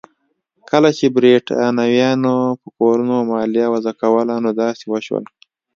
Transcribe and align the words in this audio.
کله 0.69 0.89
چې 0.97 1.05
برېټانویانو 1.17 2.35
په 2.61 2.67
کورونو 2.77 3.15
مالیه 3.31 3.67
وضع 3.73 3.93
کوله 4.01 4.35
نو 4.43 4.51
داسې 4.63 4.83
وشول. 4.87 5.25